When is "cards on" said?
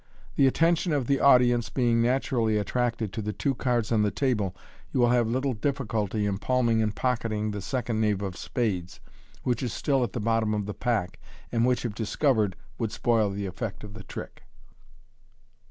3.53-4.01